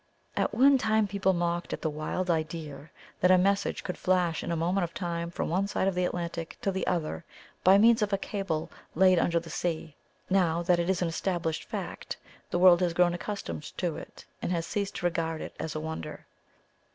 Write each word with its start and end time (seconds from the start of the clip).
At 0.35 0.51
one 0.51 0.79
time 0.79 1.05
people 1.05 1.31
mocked 1.31 1.73
at 1.73 1.83
the 1.83 1.87
wild 1.91 2.31
idea 2.31 2.89
that 3.19 3.29
a 3.29 3.37
message 3.37 3.83
could 3.83 3.99
flash 3.99 4.43
in 4.43 4.51
a 4.51 4.55
moment 4.55 4.83
of 4.83 4.95
time 4.95 5.29
from 5.29 5.47
one 5.47 5.67
side 5.67 5.87
of 5.87 5.93
the 5.93 6.05
Atlantic 6.05 6.57
to 6.63 6.71
the 6.71 6.87
other 6.87 7.23
by 7.63 7.77
means 7.77 8.01
of 8.01 8.11
a 8.11 8.17
cable 8.17 8.71
laid 8.95 9.19
under 9.19 9.39
the 9.39 9.51
sea; 9.51 9.95
now 10.27 10.63
that 10.63 10.79
it 10.79 10.89
is 10.89 11.03
an 11.03 11.07
established 11.07 11.65
fact, 11.65 12.17
the 12.49 12.57
world 12.57 12.81
has 12.81 12.95
grown 12.95 13.13
accustomed 13.13 13.77
to 13.77 13.95
it, 13.95 14.25
and 14.41 14.51
has 14.51 14.65
ceased 14.65 14.95
to 14.95 15.05
regard 15.05 15.39
it 15.39 15.55
as 15.59 15.75
a 15.75 15.79
wonder. 15.79 16.25